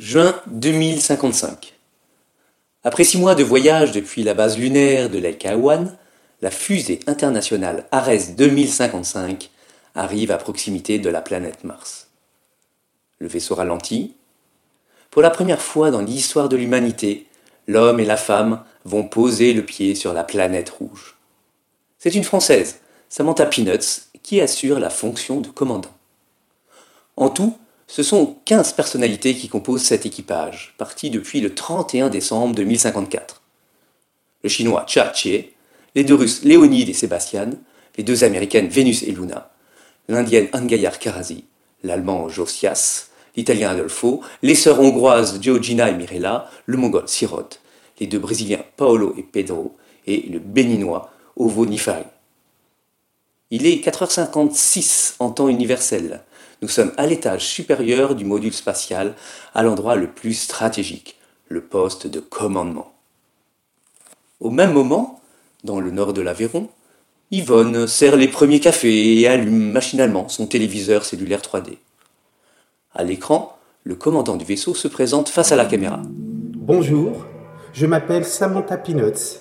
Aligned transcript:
Juin 0.00 0.34
2055. 0.46 1.74
Après 2.84 3.04
six 3.04 3.18
mois 3.18 3.34
de 3.34 3.44
voyage 3.44 3.92
depuis 3.92 4.22
la 4.22 4.32
base 4.32 4.56
lunaire 4.56 5.10
de 5.10 5.18
l'Elkawan, 5.18 5.94
la 6.40 6.50
fusée 6.50 7.00
internationale 7.06 7.86
Ares 7.92 8.34
2055 8.34 9.50
arrive 9.94 10.30
à 10.30 10.38
proximité 10.38 10.98
de 10.98 11.10
la 11.10 11.20
planète 11.20 11.64
Mars. 11.64 12.08
Le 13.18 13.28
vaisseau 13.28 13.54
ralentit. 13.54 14.14
Pour 15.10 15.20
la 15.20 15.28
première 15.28 15.60
fois 15.60 15.90
dans 15.90 16.00
l'histoire 16.00 16.48
de 16.48 16.56
l'humanité, 16.56 17.26
l'homme 17.66 18.00
et 18.00 18.06
la 18.06 18.16
femme 18.16 18.64
vont 18.86 19.06
poser 19.06 19.52
le 19.52 19.66
pied 19.66 19.94
sur 19.94 20.14
la 20.14 20.24
planète 20.24 20.70
rouge. 20.70 21.18
C'est 21.98 22.14
une 22.14 22.24
Française, 22.24 22.80
Samantha 23.10 23.44
Peanuts, 23.44 24.08
qui 24.22 24.40
assure 24.40 24.80
la 24.80 24.88
fonction 24.88 25.42
de 25.42 25.48
commandant. 25.48 25.94
En 27.18 27.28
tout, 27.28 27.58
ce 27.90 28.04
sont 28.04 28.36
15 28.44 28.74
personnalités 28.74 29.34
qui 29.34 29.48
composent 29.48 29.82
cet 29.82 30.06
équipage, 30.06 30.74
parti 30.78 31.10
depuis 31.10 31.40
le 31.40 31.56
31 31.56 32.08
décembre 32.08 32.54
2054. 32.54 33.42
Le 34.44 34.48
chinois 34.48 34.84
Cha 34.86 35.12
Chie, 35.12 35.46
les 35.96 36.04
deux 36.04 36.14
Russes 36.14 36.44
Léonide 36.44 36.88
et 36.88 36.92
Sébastien, 36.92 37.50
les 37.98 38.04
deux 38.04 38.22
Américaines 38.22 38.68
Vénus 38.68 39.02
et 39.02 39.10
Luna, 39.10 39.50
l'Indienne 40.06 40.46
Angayar 40.52 41.00
Karazi, 41.00 41.46
l'Allemand 41.82 42.28
Josias, 42.28 43.08
l'Italien 43.34 43.70
Adolfo, 43.70 44.22
les 44.42 44.54
sœurs 44.54 44.78
hongroises 44.78 45.40
Georgina 45.42 45.88
et 45.88 45.94
Mirella, 45.94 46.48
le 46.66 46.76
Mongol 46.76 47.08
Sirot, 47.08 47.48
les 47.98 48.06
deux 48.06 48.20
Brésiliens 48.20 48.62
Paolo 48.76 49.16
et 49.18 49.24
Pedro, 49.24 49.76
et 50.06 50.28
le 50.30 50.38
Béninois 50.38 51.10
Ovo 51.34 51.66
Nifari. 51.66 52.04
Il 53.50 53.66
est 53.66 53.84
4h56 53.84 55.14
en 55.18 55.30
temps 55.30 55.48
universel. 55.48 56.22
Nous 56.62 56.68
sommes 56.68 56.92
à 56.96 57.06
l'étage 57.06 57.46
supérieur 57.46 58.14
du 58.14 58.24
module 58.24 58.52
spatial, 58.52 59.14
à 59.54 59.62
l'endroit 59.62 59.96
le 59.96 60.08
plus 60.08 60.34
stratégique, 60.34 61.16
le 61.48 61.62
poste 61.62 62.06
de 62.06 62.20
commandement. 62.20 62.92
Au 64.40 64.50
même 64.50 64.72
moment, 64.72 65.20
dans 65.64 65.80
le 65.80 65.90
nord 65.90 66.12
de 66.12 66.20
l'Aveyron, 66.20 66.68
Yvonne 67.30 67.86
sert 67.86 68.16
les 68.16 68.28
premiers 68.28 68.60
cafés 68.60 69.20
et 69.20 69.28
allume 69.28 69.70
machinalement 69.70 70.28
son 70.28 70.46
téléviseur 70.46 71.04
cellulaire 71.04 71.40
3D. 71.40 71.78
À 72.94 73.04
l'écran, 73.04 73.56
le 73.84 73.94
commandant 73.94 74.36
du 74.36 74.44
vaisseau 74.44 74.74
se 74.74 74.88
présente 74.88 75.28
face 75.28 75.52
à 75.52 75.56
la 75.56 75.64
caméra. 75.64 76.02
Bonjour, 76.08 77.24
je 77.72 77.86
m'appelle 77.86 78.24
Samantha 78.24 78.76
Peanuts. 78.76 79.38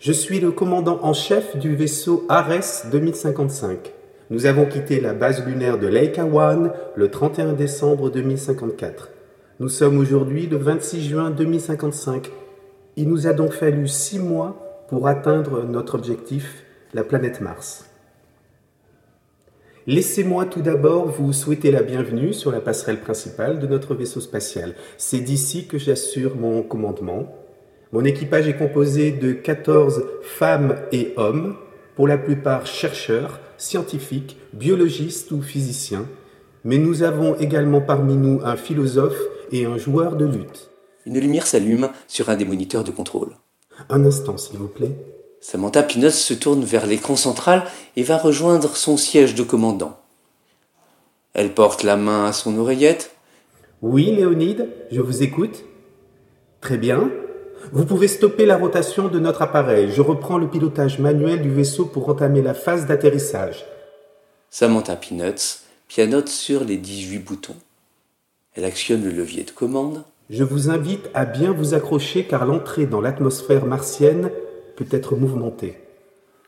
Je 0.00 0.12
suis 0.12 0.38
le 0.38 0.52
commandant 0.52 1.00
en 1.02 1.14
chef 1.14 1.56
du 1.56 1.74
vaisseau 1.74 2.24
Ares 2.28 2.86
2055. 2.90 3.92
Nous 4.30 4.46
avons 4.46 4.64
quitté 4.64 5.00
la 5.00 5.12
base 5.12 5.44
lunaire 5.44 5.76
de 5.76 5.88
Leica 5.88 6.24
One 6.24 6.70
le 6.94 7.10
31 7.10 7.52
décembre 7.52 8.10
2054. 8.10 9.10
Nous 9.58 9.68
sommes 9.68 9.98
aujourd'hui 9.98 10.46
le 10.46 10.56
26 10.56 11.02
juin 11.02 11.30
2055. 11.32 12.30
Il 12.94 13.08
nous 13.08 13.26
a 13.26 13.32
donc 13.32 13.50
fallu 13.50 13.88
six 13.88 14.20
mois 14.20 14.86
pour 14.88 15.08
atteindre 15.08 15.64
notre 15.64 15.96
objectif, 15.96 16.62
la 16.94 17.02
planète 17.02 17.40
Mars. 17.40 17.90
Laissez-moi 19.88 20.44
tout 20.44 20.62
d'abord 20.62 21.08
vous 21.08 21.32
souhaiter 21.32 21.72
la 21.72 21.82
bienvenue 21.82 22.32
sur 22.32 22.52
la 22.52 22.60
passerelle 22.60 23.00
principale 23.00 23.58
de 23.58 23.66
notre 23.66 23.96
vaisseau 23.96 24.20
spatial. 24.20 24.74
C'est 24.96 25.18
d'ici 25.18 25.66
que 25.66 25.76
j'assure 25.76 26.36
mon 26.36 26.62
commandement. 26.62 27.34
Mon 27.90 28.04
équipage 28.04 28.46
est 28.46 28.56
composé 28.56 29.10
de 29.10 29.32
14 29.32 30.04
femmes 30.22 30.76
et 30.92 31.14
hommes, 31.16 31.56
pour 32.00 32.08
la 32.08 32.16
plupart 32.16 32.66
chercheurs, 32.66 33.40
scientifiques, 33.58 34.38
biologistes 34.54 35.32
ou 35.32 35.42
physiciens, 35.42 36.08
mais 36.64 36.78
nous 36.78 37.02
avons 37.02 37.36
également 37.36 37.82
parmi 37.82 38.16
nous 38.16 38.40
un 38.42 38.56
philosophe 38.56 39.20
et 39.52 39.66
un 39.66 39.76
joueur 39.76 40.16
de 40.16 40.24
lutte. 40.24 40.70
Une 41.04 41.18
lumière 41.18 41.46
s'allume 41.46 41.90
sur 42.08 42.30
un 42.30 42.36
des 42.36 42.46
moniteurs 42.46 42.84
de 42.84 42.90
contrôle. 42.90 43.36
Un 43.90 44.06
instant, 44.06 44.38
s'il 44.38 44.56
vous 44.56 44.66
plaît. 44.66 44.96
Samantha 45.42 45.82
Pinos 45.82 46.14
se 46.14 46.32
tourne 46.32 46.64
vers 46.64 46.86
l'écran 46.86 47.16
central 47.16 47.64
et 47.96 48.02
va 48.02 48.16
rejoindre 48.16 48.76
son 48.76 48.96
siège 48.96 49.34
de 49.34 49.42
commandant. 49.42 50.00
Elle 51.34 51.52
porte 51.52 51.82
la 51.82 51.98
main 51.98 52.24
à 52.24 52.32
son 52.32 52.56
oreillette. 52.56 53.14
Oui, 53.82 54.06
Léonide, 54.06 54.70
je 54.90 55.02
vous 55.02 55.22
écoute. 55.22 55.64
Très 56.62 56.78
bien. 56.78 57.10
Vous 57.72 57.84
pouvez 57.84 58.08
stopper 58.08 58.46
la 58.46 58.56
rotation 58.56 59.08
de 59.08 59.18
notre 59.18 59.42
appareil. 59.42 59.90
Je 59.92 60.00
reprends 60.00 60.38
le 60.38 60.48
pilotage 60.48 60.98
manuel 60.98 61.42
du 61.42 61.50
vaisseau 61.50 61.84
pour 61.84 62.08
entamer 62.08 62.42
la 62.42 62.54
phase 62.54 62.86
d'atterrissage. 62.86 63.64
Samantha 64.50 64.96
Peanuts 64.96 65.60
pianote 65.86 66.28
sur 66.28 66.62
les 66.62 66.76
18 66.76 67.18
boutons. 67.18 67.56
Elle 68.54 68.64
actionne 68.64 69.04
le 69.04 69.10
levier 69.10 69.42
de 69.42 69.50
commande. 69.50 70.04
Je 70.30 70.44
vous 70.44 70.70
invite 70.70 71.10
à 71.14 71.24
bien 71.24 71.52
vous 71.52 71.74
accrocher 71.74 72.24
car 72.24 72.46
l'entrée 72.46 72.86
dans 72.86 73.00
l'atmosphère 73.00 73.66
martienne 73.66 74.30
peut 74.76 74.86
être 74.92 75.16
mouvementée. 75.16 75.78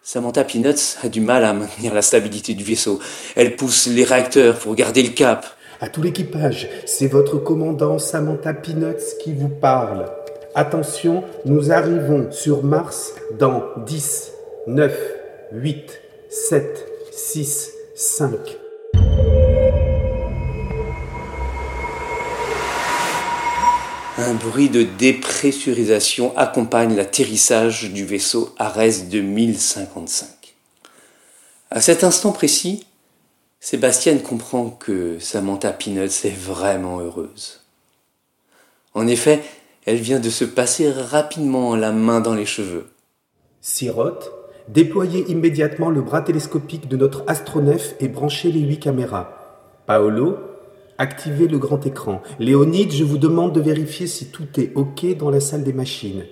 Samantha 0.03 0.45
Peanuts 0.45 0.97
a 1.03 1.09
du 1.09 1.21
mal 1.21 1.45
à 1.45 1.53
maintenir 1.53 1.93
la 1.93 2.03
stabilité 2.03 2.55
du 2.55 2.63
vaisseau. 2.63 3.01
Elle 3.35 3.57
pousse 3.57 3.89
les 3.89 4.05
réacteurs 4.05 4.59
pour 4.59 4.77
garder 4.77 5.03
le 5.03 5.11
cap. 5.11 5.47
À 5.81 5.89
tout 5.89 6.03
l'équipage, 6.03 6.69
c'est 6.87 7.09
votre 7.09 7.39
commandant 7.39 7.99
Samantha 7.99 8.55
Peanuts 8.55 9.17
qui 9.23 9.33
vous 9.33 9.49
parle. 9.49 10.07
Attention, 10.55 11.25
nous 11.47 11.73
arrivons 11.73 12.31
sur 12.31 12.63
Mars 12.63 13.15
dans 13.39 13.63
10, 13.87 14.33
9, 14.67 15.13
8, 15.53 16.01
7, 16.29 16.87
6, 17.11 17.71
5. 17.95 18.37
Un 24.19 24.35
bruit 24.35 24.69
de 24.69 24.83
dépressurisation 24.83 26.37
accompagne 26.37 26.97
l'atterrissage 26.97 27.91
du 27.91 28.05
vaisseau 28.05 28.55
Ares 28.59 29.07
2055. 29.11 30.29
À 31.71 31.81
cet 31.81 32.05
instant 32.05 32.33
précis, 32.33 32.85
Sébastien 33.59 34.19
comprend 34.19 34.69
que 34.69 35.19
Samantha 35.19 35.73
Peanuts 35.73 36.27
est 36.27 36.37
vraiment 36.37 37.01
heureuse. 37.01 37.63
En 38.93 39.07
effet, 39.07 39.43
elle 39.85 39.97
vient 39.97 40.21
de 40.21 40.31
se 40.31 40.45
passer 40.45 40.91
rapidement 40.91 41.75
la 41.75 41.93
main 41.93 42.21
dans 42.21 42.35
les 42.35 42.47
cheveux. 42.47 42.87
Sirote, 43.61 44.33
déployez 44.69 45.29
immédiatement 45.31 45.91
le 45.91 46.03
bras 46.03 46.23
télescopique 46.23 46.89
de 46.89 46.97
notre 46.97 47.25
astronef 47.27 47.95
et 48.01 48.09
branchez 48.09 48.53
les 48.53 48.61
huit 48.61 48.79
caméras. 48.79 49.31
Paolo, 49.87 50.39
activez 50.99 51.49
le 51.49 51.59
grand 51.59 51.85
écran. 51.85 52.23
Léonide, 52.39 52.93
je 52.93 53.03
vous 53.03 53.19
demande 53.19 53.53
de 53.53 53.61
vérifier 53.61 54.07
si 54.07 54.27
tout 54.27 54.47
est 54.59 54.73
OK 54.77 55.05
dans 55.17 55.31
la 55.31 55.41
salle 55.41 55.65
des 55.65 55.73
machines. 55.73 56.25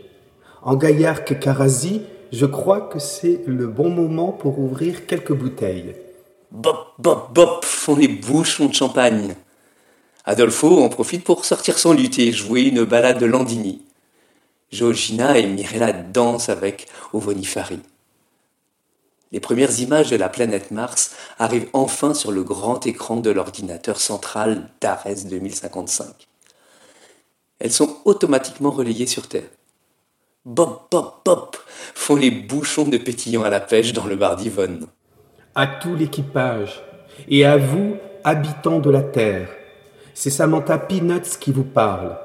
En 0.62 0.76
Gaillarque 0.76 1.38
Karazi, 1.40 2.02
je 2.32 2.46
crois 2.46 2.82
que 2.82 3.00
c'est 3.00 3.40
le 3.46 3.66
bon 3.66 3.90
moment 3.90 4.30
pour 4.30 4.60
ouvrir 4.60 5.06
quelques 5.06 5.32
bouteilles. 5.32 5.96
Bop, 6.52 6.94
bop, 6.98 7.32
bop 7.34 7.64
font 7.64 7.96
les 7.96 8.08
bouchons 8.08 8.66
de 8.66 8.74
champagne. 8.74 9.34
Adolfo 10.24 10.82
en 10.82 10.88
profite 10.88 11.24
pour 11.24 11.44
sortir 11.44 11.78
son 11.78 11.92
luth 11.92 12.18
et 12.18 12.32
jouer 12.32 12.62
une 12.62 12.84
balade 12.84 13.18
de 13.18 13.26
Landini. 13.26 13.82
Georgina 14.70 15.38
et 15.38 15.46
Mirella 15.46 15.92
dansent 15.92 16.48
avec 16.48 16.86
Ovonifari. 17.12 17.80
Les 19.32 19.40
premières 19.40 19.80
images 19.80 20.10
de 20.10 20.16
la 20.16 20.28
planète 20.28 20.70
Mars 20.70 21.14
arrivent 21.38 21.68
enfin 21.72 22.14
sur 22.14 22.32
le 22.32 22.42
grand 22.42 22.84
écran 22.86 23.16
de 23.16 23.30
l'ordinateur 23.30 24.00
central 24.00 24.68
d'Ares 24.80 25.24
2055. 25.24 26.06
Elles 27.60 27.72
sont 27.72 27.96
automatiquement 28.04 28.70
relayées 28.70 29.06
sur 29.06 29.28
Terre. 29.28 29.48
Bop, 30.44 30.88
bop, 30.90 31.20
bop 31.24 31.56
font 31.94 32.16
les 32.16 32.30
bouchons 32.30 32.88
de 32.88 32.96
pétillant 32.96 33.42
à 33.42 33.50
la 33.50 33.60
pêche 33.60 33.92
dans 33.92 34.06
le 34.06 34.16
bar 34.16 34.36
d'Yvonne. 34.36 34.86
À 35.54 35.66
tout 35.66 35.94
l'équipage 35.94 36.82
et 37.28 37.44
à 37.44 37.56
vous, 37.56 37.96
habitants 38.24 38.80
de 38.80 38.90
la 38.90 39.02
Terre, 39.02 39.48
c'est 40.20 40.28
Samantha 40.28 40.76
Peanuts 40.76 41.38
qui 41.40 41.50
vous 41.50 41.64
parle. 41.64 42.18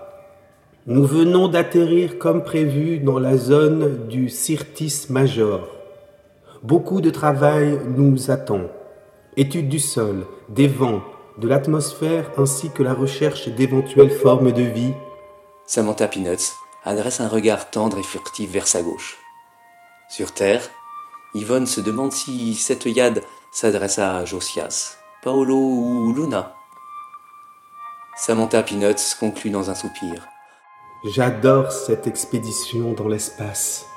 Nous 0.86 1.06
venons 1.06 1.48
d'atterrir 1.48 2.20
comme 2.20 2.44
prévu 2.44 3.00
dans 3.00 3.20
la 3.20 3.38
zone 3.38 4.08
du 4.10 4.28
Syrtis 4.28 5.06
Major. 5.08 5.70
Beaucoup 6.62 7.00
de 7.00 7.10
travail 7.10 7.80
nous 7.88 8.32
attend. 8.32 8.64
Étude 9.38 9.70
du 9.70 9.80
sol, 9.80 10.26
des 10.50 10.68
vents, 10.68 11.04
de 11.38 11.48
l'atmosphère 11.48 12.30
ainsi 12.38 12.70
que 12.70 12.84
la 12.84 12.94
recherche 12.94 13.48
d'éventuelles 13.48 14.12
formes 14.12 14.52
de 14.52 14.64
vie. 14.64 14.94
Samantha 15.66 16.10
Peanuts 16.10 16.52
adresse 16.84 17.22
un 17.22 17.30
regard 17.30 17.72
tendre 17.72 17.98
et 17.98 18.04
furtif 18.04 18.52
vers 18.52 18.68
sa 18.68 18.82
gauche. 18.82 19.18
Sur 20.10 20.34
Terre, 20.34 20.70
Yvonne 21.34 21.66
se 21.66 21.80
demande 21.80 22.12
si 22.12 22.56
cette 22.56 22.88
yad 22.88 23.22
s'adresse 23.54 24.00
à 24.00 24.26
Josias, 24.26 24.98
Paolo 25.24 25.56
ou 25.56 26.14
Luna. 26.14 26.56
Samantha 28.18 28.64
Peanuts 28.64 29.16
conclut 29.20 29.52
dans 29.52 29.70
un 29.70 29.76
soupir. 29.76 30.30
J'adore 31.04 31.74
cette 31.74 32.08
expédition 32.08 32.94
dans 32.94 33.10
l'espace. 33.10 33.88